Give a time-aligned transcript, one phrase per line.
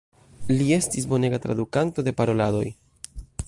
[0.51, 2.67] Li estis bonega tradukanto de paroladoj.